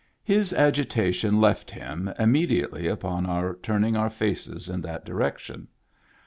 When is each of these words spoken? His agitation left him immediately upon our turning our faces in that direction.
His 0.23 0.51
agitation 0.51 1.39
left 1.39 1.69
him 1.69 2.11
immediately 2.17 2.87
upon 2.87 3.27
our 3.27 3.53
turning 3.61 3.95
our 3.95 4.09
faces 4.09 4.67
in 4.67 4.81
that 4.81 5.05
direction. 5.05 5.67